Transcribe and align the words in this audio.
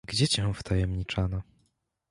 "Gdzie 0.07 0.27
cię 0.27 0.53
wtajemniczano?" 0.53 1.41